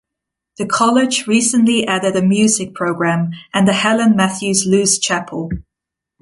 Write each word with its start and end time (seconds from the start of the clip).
The 0.57 0.65
college 0.65 1.27
recently 1.27 1.85
added 1.85 2.15
a 2.15 2.23
Music 2.23 2.73
program 2.73 3.33
and 3.53 3.67
the 3.67 3.73
Helen 3.73 4.15
Matthews 4.15 4.65
Luce 4.65 4.97
Chapel. 4.97 5.51